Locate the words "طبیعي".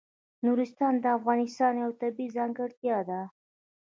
2.01-2.33